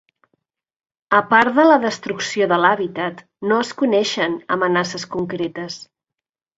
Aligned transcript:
A 1.17 1.19
part 1.33 1.59
de 1.59 1.65
la 1.67 1.77
destrucció 1.83 2.49
de 2.53 2.59
l'hàbitat, 2.63 3.23
no 3.53 3.63
es 3.67 3.73
coneixen 3.85 4.43
amenaces 4.59 5.11
concretes. 5.17 5.83